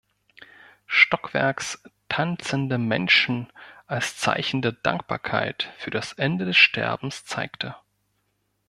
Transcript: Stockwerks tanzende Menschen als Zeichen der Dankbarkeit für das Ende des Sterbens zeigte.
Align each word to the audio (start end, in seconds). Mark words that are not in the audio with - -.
Stockwerks 0.87 1.77
tanzende 2.09 2.79
Menschen 2.79 3.53
als 3.85 4.17
Zeichen 4.17 4.63
der 4.63 4.71
Dankbarkeit 4.71 5.71
für 5.77 5.91
das 5.91 6.13
Ende 6.13 6.45
des 6.45 6.57
Sterbens 6.57 7.23
zeigte. 7.23 7.75